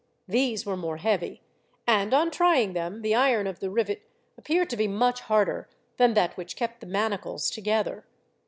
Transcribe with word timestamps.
These 0.27 0.65
were 0.65 0.75
more 0.75 0.97
heavy, 0.97 1.43
and 1.85 2.11
on 2.11 2.31
trying 2.31 2.73
them, 2.73 3.03
the 3.03 3.13
iron 3.13 3.45
of 3.45 3.59
the 3.59 3.69
rivet 3.69 4.01
appeared 4.35 4.71
to 4.71 4.75
be 4.75 4.87
much 4.87 5.21
harder 5.21 5.69
than 5.97 6.15
that 6.15 6.35
which 6.35 6.55
kept 6.55 6.79
the 6.79 6.87
manacles 6.87 7.51
together. 7.51 8.03